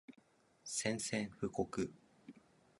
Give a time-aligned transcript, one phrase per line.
[0.63, 1.63] 宣戦布告